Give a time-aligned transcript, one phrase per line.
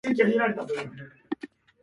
[0.03, 1.13] 体は必死に支えている。